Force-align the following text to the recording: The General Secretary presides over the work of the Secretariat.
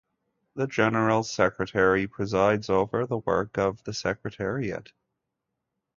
The 0.55 0.65
General 0.65 1.21
Secretary 1.21 2.07
presides 2.07 2.71
over 2.71 3.05
the 3.05 3.19
work 3.19 3.59
of 3.59 3.83
the 3.83 3.93
Secretariat. 3.93 4.93